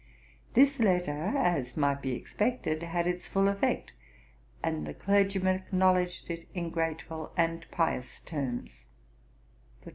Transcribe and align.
This 0.55 0.79
letter, 0.79 1.33
as 1.37 1.77
might 1.77 2.01
be 2.01 2.13
expected, 2.13 2.81
had 2.81 3.05
its 3.05 3.27
full 3.27 3.47
effect, 3.47 3.93
and 4.63 4.87
the 4.87 4.95
clergyman 4.95 5.55
acknowledged 5.57 6.31
it 6.31 6.47
in 6.55 6.71
grateful 6.71 7.31
and 7.37 7.67
pious 7.69 8.19
terms. 8.21 8.85